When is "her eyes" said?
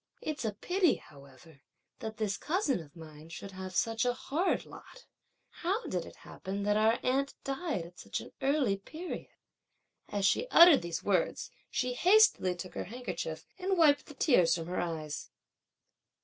14.65-15.29